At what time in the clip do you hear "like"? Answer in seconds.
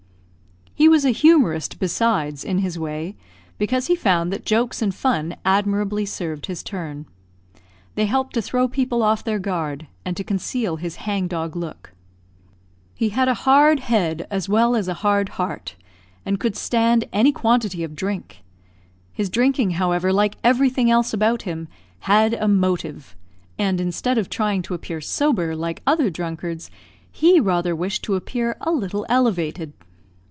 20.11-20.37, 25.55-25.83